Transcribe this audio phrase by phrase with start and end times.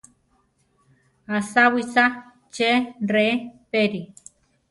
[1.37, 2.05] ¿Asáwisa
[2.55, 2.69] che
[3.11, 3.27] rʼe
[3.71, 4.01] perí?